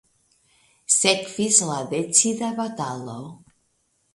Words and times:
Sekvis 0.93 1.59
la 1.67 1.77
decida 1.93 2.51
batalo. 2.63 3.19